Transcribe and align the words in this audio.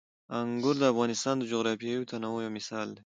انګور 0.39 0.75
د 0.79 0.83
افغانستان 0.93 1.35
د 1.37 1.43
جغرافیوي 1.51 2.05
تنوع 2.11 2.39
یو 2.45 2.55
مثال 2.59 2.87
دی. 2.95 2.99